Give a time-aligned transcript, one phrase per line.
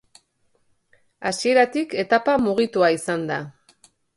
[1.31, 3.43] Hasieratik etapa mugitua izan da.